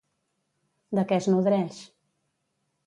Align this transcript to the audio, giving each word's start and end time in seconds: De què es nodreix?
De 0.99 1.03
què 1.11 1.21
es 1.21 1.29
nodreix? 1.33 1.79